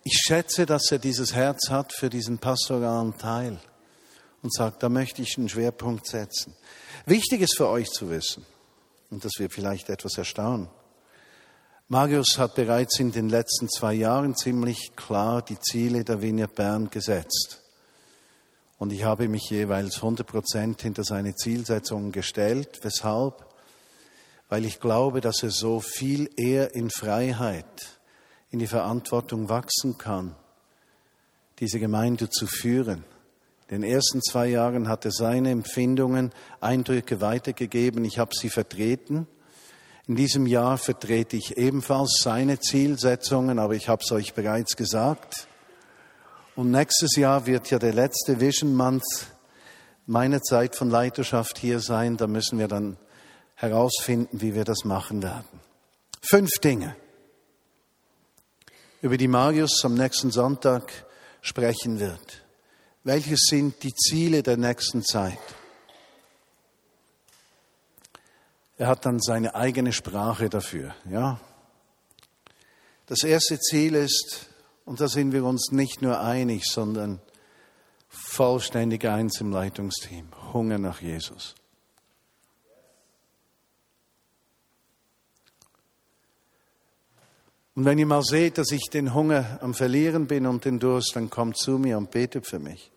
[0.03, 3.61] Ich schätze, dass er dieses Herz hat für diesen pastoralen Teil
[4.43, 6.55] und sagt, da möchte ich einen Schwerpunkt setzen.
[7.07, 8.47] Wichtig ist für euch zu wissen,
[9.11, 10.69] und das wird vielleicht etwas erstaunen,
[11.93, 16.89] Marius hat bereits in den letzten zwei Jahren ziemlich klar die Ziele der Vineyard Bern
[16.89, 17.63] gesetzt.
[18.79, 22.79] Und ich habe mich jeweils 100 Prozent hinter seine Zielsetzungen gestellt.
[22.83, 23.45] Weshalb?
[24.49, 27.99] Weil ich glaube, dass er so viel eher in Freiheit,
[28.53, 30.37] in die Verantwortung wachsen kann,
[31.59, 33.03] diese Gemeinde zu führen.
[33.69, 38.05] In den ersten zwei Jahren hat er seine Empfindungen, Eindrücke weitergegeben.
[38.05, 39.27] Ich habe sie vertreten
[40.11, 45.47] in diesem Jahr vertrete ich ebenfalls seine Zielsetzungen, aber ich habe es euch bereits gesagt.
[46.57, 49.05] Und nächstes Jahr wird ja der letzte Vision Month
[50.07, 52.17] meiner Zeit von Leiterschaft hier sein.
[52.17, 52.97] Da müssen wir dann
[53.55, 55.61] herausfinden, wie wir das machen werden.
[56.23, 56.97] Fünf Dinge,
[59.03, 60.93] über die Marius am nächsten Sonntag
[61.41, 62.45] sprechen wird.
[63.05, 65.39] Welches sind die Ziele der nächsten Zeit?
[68.81, 71.39] Er hat dann seine eigene Sprache dafür, ja.
[73.05, 74.49] Das erste Ziel ist,
[74.87, 77.21] und da sind wir uns nicht nur einig, sondern
[78.09, 81.55] vollständig eins im Leitungsteam, Hunger nach Jesus.
[87.75, 91.17] Und wenn ihr mal seht, dass ich den Hunger am Verlieren bin und den Durst,
[91.17, 92.91] dann kommt zu mir und betet für mich.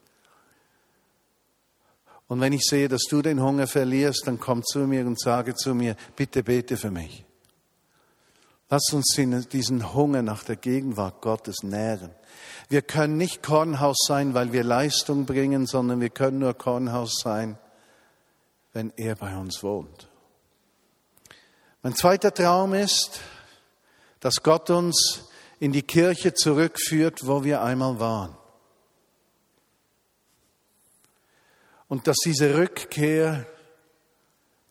[2.27, 5.55] Und wenn ich sehe, dass du den Hunger verlierst, dann komm zu mir und sage
[5.55, 7.25] zu mir, bitte bete für mich.
[8.69, 9.15] Lass uns
[9.51, 12.09] diesen Hunger nach der Gegenwart Gottes nähren.
[12.69, 17.57] Wir können nicht Kornhaus sein, weil wir Leistung bringen, sondern wir können nur Kornhaus sein,
[18.71, 20.09] wenn er bei uns wohnt.
[21.83, 23.19] Mein zweiter Traum ist,
[24.21, 28.35] dass Gott uns in die Kirche zurückführt, wo wir einmal waren.
[31.93, 33.45] Und dass diese Rückkehr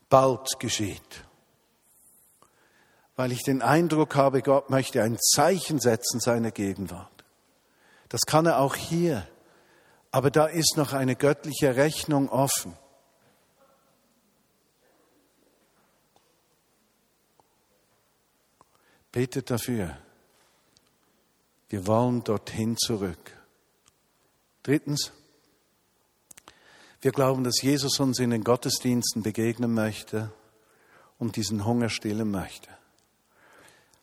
[0.09, 1.23] bald geschieht.
[3.15, 7.23] Weil ich den Eindruck habe, Gott möchte ein Zeichen setzen seiner Gegenwart.
[8.09, 9.25] Das kann er auch hier.
[10.11, 12.77] Aber da ist noch eine göttliche Rechnung offen.
[19.13, 19.97] Betet dafür.
[21.69, 23.31] Wir wollen dorthin zurück.
[24.63, 25.13] Drittens,
[27.03, 30.31] wir glauben, dass Jesus uns in den Gottesdiensten begegnen möchte
[31.19, 32.69] und diesen Hunger stillen möchte.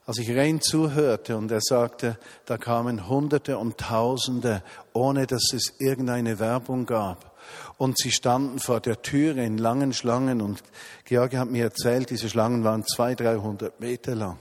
[0.04, 5.74] Als ich Rein zuhörte und er sagte, da kamen Hunderte und Tausende, ohne dass es
[5.78, 7.38] irgendeine Werbung gab.
[7.78, 10.62] Und sie standen vor der Türe in langen Schlangen und
[11.04, 14.38] George hat mir erzählt, diese Schlangen waren zwei, dreihundert Meter lang.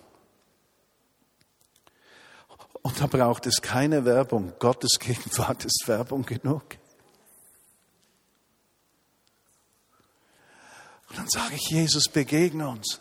[2.82, 4.54] Und da braucht es keine Werbung.
[4.58, 6.79] Gottes Gegenwart ist Werbung genug.
[11.10, 13.00] Und dann sage ich, Jesus, begegne uns.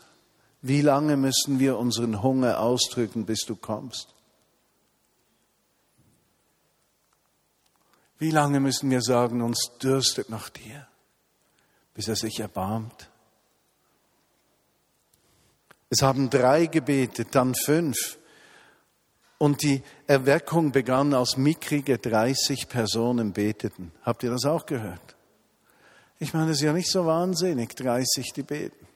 [0.63, 4.15] Wie lange müssen wir unseren Hunger ausdrücken, bis du kommst?
[8.19, 10.89] Wie lange müssen wir sagen, uns dürstet nach dir,
[11.95, 13.09] bis er sich erbarmt?
[15.91, 18.19] Es haben drei gebetet, dann fünf.
[19.39, 23.93] Und die Erweckung begann, als mickrige 30 Personen beteten.
[24.03, 25.17] Habt ihr das auch gehört?
[26.21, 28.87] Ich meine, es ist ja nicht so wahnsinnig, 30, die beten.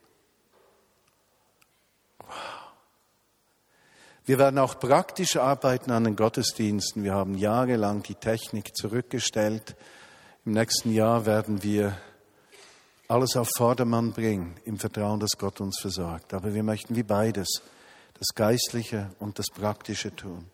[4.25, 7.03] Wir werden auch praktisch arbeiten an den Gottesdiensten.
[7.03, 9.75] Wir haben jahrelang die Technik zurückgestellt.
[10.45, 11.97] Im nächsten Jahr werden wir
[13.07, 16.33] alles auf Vordermann bringen, im Vertrauen, dass Gott uns versorgt.
[16.33, 17.61] Aber wir möchten wie beides,
[18.17, 20.45] das Geistliche und das Praktische tun.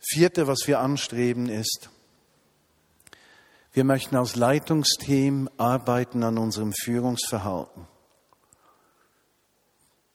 [0.00, 1.90] Vierte, was wir anstreben, ist,
[3.72, 7.86] wir möchten als Leitungsteam arbeiten an unserem Führungsverhalten.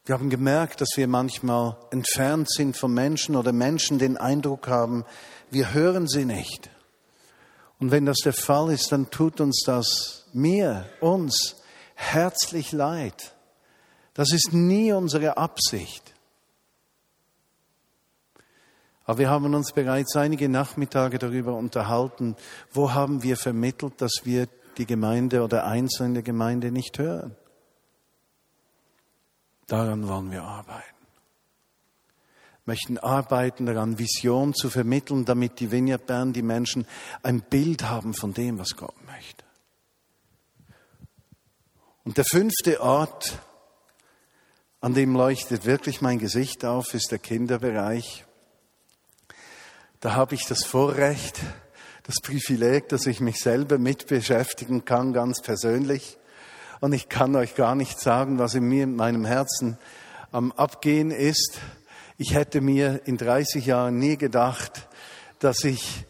[0.05, 5.05] Wir haben gemerkt, dass wir manchmal entfernt sind von Menschen oder Menschen den Eindruck haben,
[5.49, 6.69] wir hören sie nicht.
[7.79, 11.57] Und wenn das der Fall ist, dann tut uns das, mir, uns,
[11.95, 13.35] herzlich leid.
[14.13, 16.13] Das ist nie unsere Absicht.
[19.07, 22.35] Aber wir haben uns bereits einige Nachmittage darüber unterhalten,
[22.73, 27.37] wo haben wir vermittelt, dass wir die Gemeinde oder einzelne Gemeinde nicht hören.
[29.65, 30.83] Daran wollen wir arbeiten.
[32.65, 36.85] Möchten arbeiten daran, Vision zu vermitteln, damit die Vineyard Bern, die Menschen
[37.23, 39.45] ein Bild haben von dem, was Gott möchte.
[42.03, 43.39] Und der fünfte Ort,
[44.81, 48.26] an dem leuchtet wirklich mein Gesicht auf, ist der Kinderbereich.
[49.99, 51.39] Da habe ich das Vorrecht,
[52.03, 56.19] das Privileg, dass ich mich selber mit beschäftigen kann, ganz persönlich.
[56.81, 59.79] Und ich kann euch gar nicht sagen, was in mir, in meinem Herzen
[60.31, 61.59] am Abgehen ist.
[62.17, 64.87] Ich hätte mir in 30 Jahren nie gedacht,
[65.39, 66.05] dass ich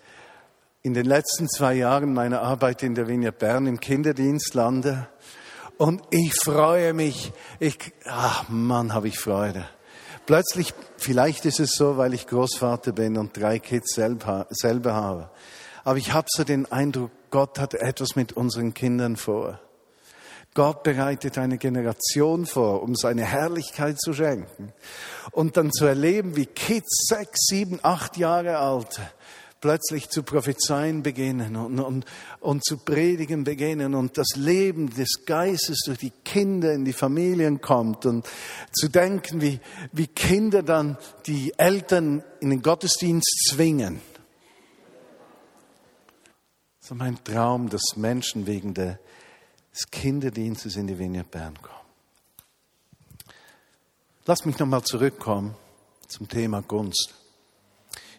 [0.82, 5.08] in den letzten zwei Jahren meiner Arbeit in der Vinia Bern im Kinderdienst lande.
[5.78, 7.32] Und ich freue mich.
[7.60, 9.66] Ich, ach Mann, habe ich Freude.
[10.28, 15.30] Plötzlich, vielleicht ist es so, weil ich Großvater bin und drei Kids selber, habe.
[15.86, 19.62] Aber ich habe so den Eindruck, Gott hat etwas mit unseren Kindern vor.
[20.54, 24.74] Gott bereitet eine Generation vor, um seine Herrlichkeit zu schenken.
[25.32, 29.00] Und dann zu erleben, wie Kids, sechs, sieben, acht Jahre alt,
[29.62, 32.06] plötzlich zu prophezeien beginnen und, und,
[32.40, 37.62] und zu predigen beginnen und das Leben des Geistes durch die Kinder in die Familien
[37.62, 38.28] kommt und
[38.72, 39.60] zu denken, wie,
[39.92, 44.02] wie Kinder dann die Eltern in den Gottesdienst zwingen.
[46.80, 48.98] So mein Traum, dass Menschen wegen des
[49.92, 51.76] Kinderdienstes in die Vignette Bern kommen.
[54.26, 55.56] Lass mich nochmal zurückkommen
[56.08, 57.14] zum Thema Gunst.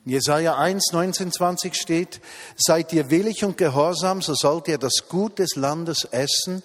[0.09, 2.21] Jesaja 1, 19, 20 steht,
[2.57, 6.63] seid ihr willig und gehorsam, so sollt ihr das Gut des Landes essen.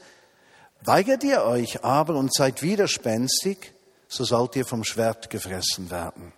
[0.82, 3.74] Weigert ihr euch aber und seid widerspenstig,
[4.08, 6.34] so sollt ihr vom Schwert gefressen werden.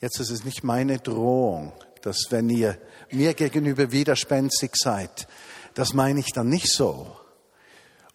[0.00, 1.72] Jetzt ist es nicht meine Drohung,
[2.02, 2.78] dass wenn ihr
[3.10, 5.26] mir gegenüber widerspenstig seid,
[5.74, 7.16] das meine ich dann nicht so.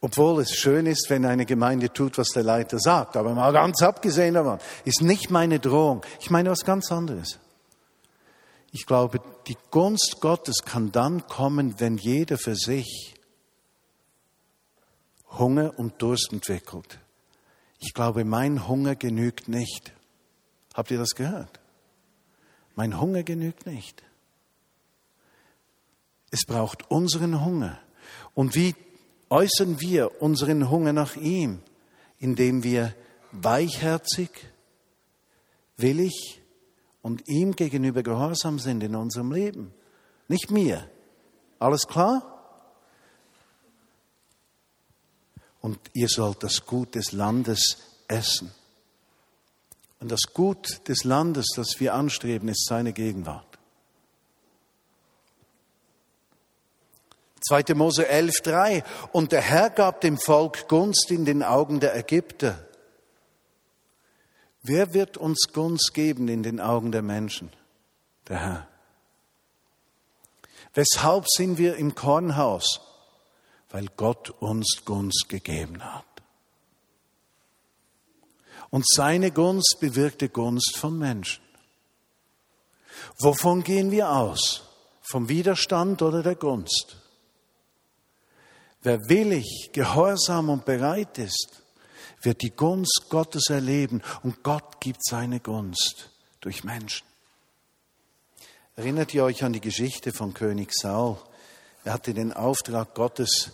[0.03, 3.15] Obwohl es schön ist, wenn eine Gemeinde tut, was der Leiter sagt.
[3.15, 6.01] Aber mal ganz abgesehen davon, ist nicht meine Drohung.
[6.19, 7.39] Ich meine was ganz anderes.
[8.71, 13.13] Ich glaube, die Gunst Gottes kann dann kommen, wenn jeder für sich
[15.37, 16.97] Hunger und Durst entwickelt.
[17.79, 19.93] Ich glaube, mein Hunger genügt nicht.
[20.73, 21.59] Habt ihr das gehört?
[22.75, 24.01] Mein Hunger genügt nicht.
[26.31, 27.77] Es braucht unseren Hunger.
[28.33, 28.73] Und wie
[29.31, 31.61] äußern wir unseren Hunger nach ihm?
[32.19, 32.93] Indem wir
[33.31, 34.29] weichherzig,
[35.77, 36.41] willig
[37.01, 39.73] und ihm gegenüber gehorsam sind in unserem Leben.
[40.27, 40.87] Nicht mir.
[41.57, 42.27] Alles klar?
[45.61, 47.77] Und ihr sollt das Gut des Landes
[48.07, 48.51] essen.
[49.99, 53.50] Und das Gut des Landes, das wir anstreben, ist seine Gegenwart.
[57.47, 57.73] 2.
[57.75, 62.65] Mose 11.3 Und der Herr gab dem Volk Gunst in den Augen der Ägypter.
[64.63, 67.51] Wer wird uns Gunst geben in den Augen der Menschen?
[68.27, 68.67] Der Herr.
[70.73, 72.79] Weshalb sind wir im Kornhaus?
[73.69, 76.05] Weil Gott uns Gunst gegeben hat.
[78.69, 81.43] Und seine Gunst bewirkte Gunst von Menschen.
[83.19, 84.63] Wovon gehen wir aus?
[85.01, 87.00] Vom Widerstand oder der Gunst?
[88.83, 91.61] Wer willig, gehorsam und bereit ist,
[92.23, 96.09] wird die Gunst Gottes erleben und Gott gibt seine Gunst
[96.39, 97.05] durch Menschen.
[98.75, 101.17] Erinnert ihr euch an die Geschichte von König Saul?
[101.83, 103.51] Er hatte den Auftrag Gottes,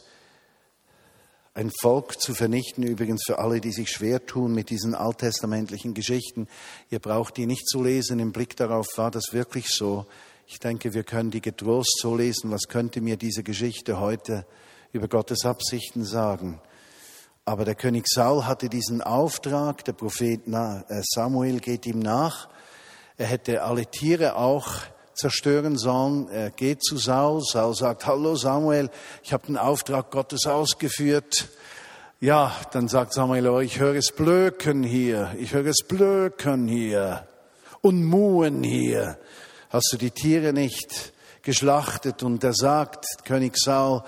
[1.53, 6.47] ein Volk zu vernichten, übrigens für alle, die sich schwer tun mit diesen alttestamentlichen Geschichten.
[6.89, 10.05] Ihr braucht die nicht zu lesen, im Blick darauf war das wirklich so.
[10.45, 14.45] Ich denke, wir können die getrost so lesen, was könnte mir diese Geschichte heute
[14.91, 16.59] über Gottes Absichten sagen.
[17.45, 22.49] Aber der König Saul hatte diesen Auftrag, der Prophet äh, Samuel geht ihm nach.
[23.17, 24.67] Er hätte alle Tiere auch
[25.13, 26.29] zerstören sollen.
[26.29, 27.41] Er geht zu Saul.
[27.41, 28.89] Saul sagt, hallo Samuel,
[29.23, 31.47] ich habe den Auftrag Gottes ausgeführt.
[32.19, 37.27] Ja, dann sagt Samuel, oh, ich höre es blöken hier, ich höre es blöken hier
[37.81, 39.17] und muhen hier.
[39.69, 41.13] Hast du die Tiere nicht
[41.43, 42.23] geschlachtet?
[42.23, 44.03] Und er sagt, König Saul,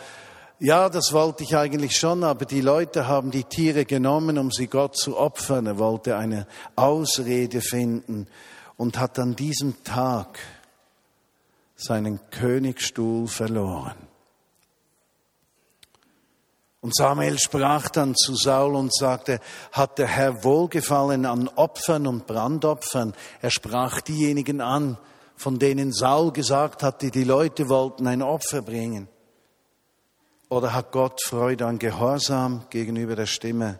[0.60, 4.68] ja, das wollte ich eigentlich schon, aber die Leute haben die Tiere genommen, um sie
[4.68, 5.66] Gott zu opfern.
[5.68, 8.28] Er wollte eine Ausrede finden
[8.76, 10.39] und hat an diesem Tag
[11.78, 13.95] seinen Königsstuhl verloren.
[16.82, 19.39] Und Samuel sprach dann zu Saul und sagte,
[19.72, 23.14] hat der Herr Wohlgefallen an Opfern und Brandopfern?
[23.41, 24.97] Er sprach diejenigen an,
[25.36, 29.07] von denen Saul gesagt hatte, die Leute wollten ein Opfer bringen.
[30.50, 33.80] Oder hat Gott Freude an Gehorsam gegenüber der Stimme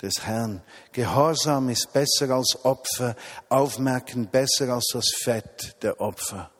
[0.00, 0.62] des Herrn?
[0.92, 3.16] Gehorsam ist besser als Opfer,
[3.48, 6.50] Aufmerken besser als das Fett der Opfer.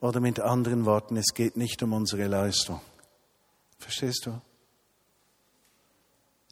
[0.00, 2.80] Oder mit anderen Worten, es geht nicht um unsere Leistung.
[3.78, 4.40] Verstehst du?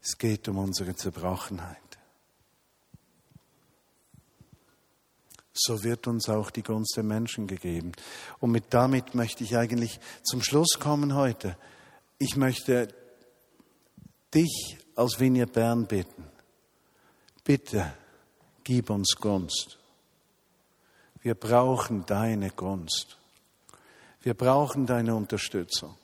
[0.03, 1.86] Es geht um unsere Zerbrochenheit.
[5.59, 7.93] So wird uns auch die Gunst der Menschen gegeben.
[8.41, 11.57] Und mit damit möchte ich eigentlich zum Schluss kommen heute.
[12.19, 12.89] Ich möchte
[14.35, 16.25] dich als Vineyard Bern bitten.
[17.43, 17.93] Bitte
[18.65, 19.79] gib uns Gunst.
[21.23, 23.17] Wir brauchen deine Gunst.
[24.21, 25.97] Wir brauchen deine Unterstützung.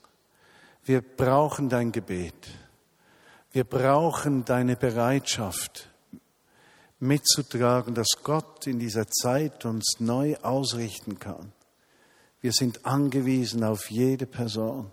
[0.84, 2.48] Wir brauchen dein Gebet.
[3.52, 5.91] Wir brauchen deine Bereitschaft
[7.02, 11.52] mitzutragen, dass Gott in dieser Zeit uns neu ausrichten kann.
[12.40, 14.90] Wir sind angewiesen auf jede Person,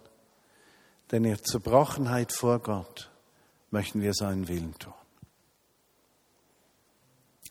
[1.11, 3.11] denn in Zerbrochenheit vor Gott
[3.69, 4.93] möchten wir seinen Willen tun.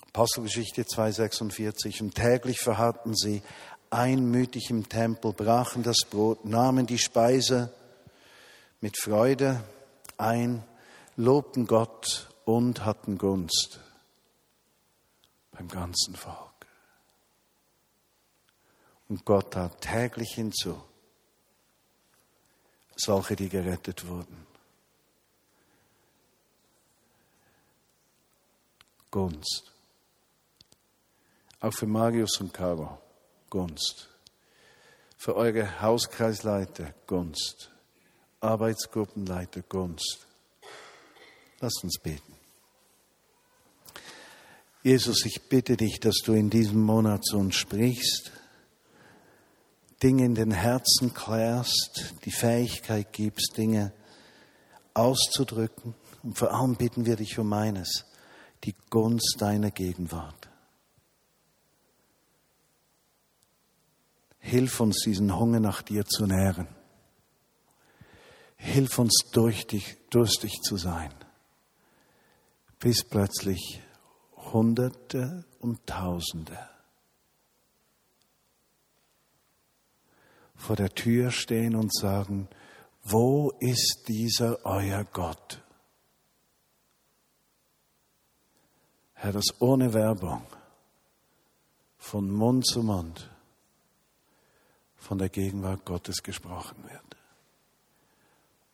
[0.08, 3.42] Apostelgeschichte 2,46 und täglich verharrten sie
[3.90, 7.72] einmütig im Tempel, brachen das Brot, nahmen die Speise
[8.80, 9.62] mit Freude
[10.16, 10.64] ein,
[11.14, 13.80] lobten Gott und hatten Gunst
[15.58, 16.66] beim ganzen Volk.
[19.08, 20.80] Und Gott tat täglich hinzu
[22.98, 24.46] solche, die gerettet wurden.
[29.10, 29.72] Gunst.
[31.60, 32.98] Auch für Marius und Caro.
[33.50, 34.08] Gunst.
[35.16, 37.70] Für eure Hauskreisleiter Gunst.
[38.40, 40.26] Arbeitsgruppenleiter Gunst.
[41.60, 42.27] Lasst uns beten.
[44.82, 48.32] Jesus, ich bitte dich, dass du in diesem Monat zu uns sprichst,
[50.02, 53.92] Dinge in den Herzen klärst, die Fähigkeit gibst, Dinge
[54.94, 55.94] auszudrücken.
[56.22, 58.04] Und vor allem bitten wir dich um eines,
[58.64, 60.48] die Gunst deiner Gegenwart.
[64.38, 66.68] Hilf uns, diesen Hunger nach dir zu nähren.
[68.56, 71.12] Hilf uns, durch dich, durstig zu sein,
[72.78, 73.80] bis plötzlich
[74.52, 76.58] Hunderte und Tausende
[80.58, 82.48] vor der Tür stehen und sagen,
[83.02, 85.62] wo ist dieser euer Gott?
[89.14, 90.42] Herr, das ohne Werbung,
[91.96, 93.30] von Mund zu Mund,
[94.96, 97.16] von der Gegenwart Gottes gesprochen wird.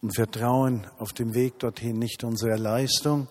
[0.02, 3.28] Und wir trauen auf dem Weg dorthin nicht unsere Leistung,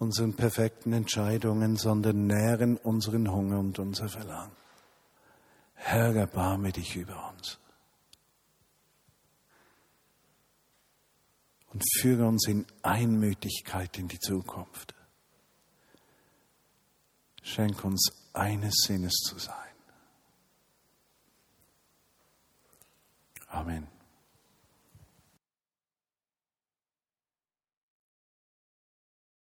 [0.00, 4.56] unseren perfekten Entscheidungen, sondern nähren unseren Hunger und unser Verlangen.
[5.74, 7.58] Herr, erbarme dich über uns.
[11.72, 14.94] Und führe uns in Einmütigkeit in die Zukunft.
[17.42, 19.54] Schenk uns eines Sinnes zu sein.
[23.48, 23.99] Amen.